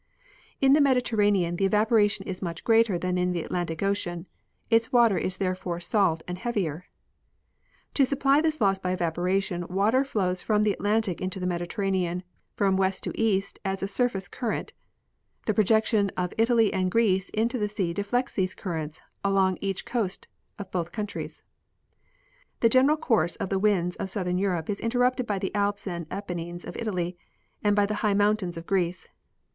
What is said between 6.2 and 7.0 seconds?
and heavier.